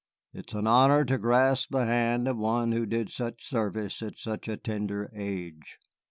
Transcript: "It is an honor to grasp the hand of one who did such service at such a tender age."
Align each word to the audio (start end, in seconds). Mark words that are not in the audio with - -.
"It 0.33 0.49
is 0.49 0.55
an 0.55 0.65
honor 0.65 1.05
to 1.05 1.19
grasp 1.19 1.69
the 1.69 1.85
hand 1.85 2.27
of 2.27 2.35
one 2.35 2.71
who 2.71 2.87
did 2.87 3.11
such 3.11 3.45
service 3.47 4.01
at 4.01 4.17
such 4.17 4.47
a 4.47 4.57
tender 4.57 5.11
age." 5.15 5.77